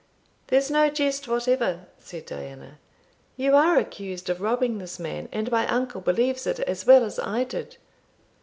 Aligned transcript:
"There's 0.47 0.71
no 0.71 0.89
jest 0.89 1.27
whatever," 1.27 1.85
said 1.99 2.25
Diana; 2.25 2.79
"you 3.37 3.55
are 3.55 3.77
accused 3.77 4.31
of 4.31 4.41
robbing 4.41 4.79
this 4.79 4.97
man, 4.97 5.29
and 5.31 5.51
my 5.51 5.67
uncle 5.67 6.01
believes 6.01 6.47
it 6.47 6.59
as 6.61 6.87
well 6.87 7.03
as 7.05 7.19
I 7.19 7.43
did." 7.43 7.77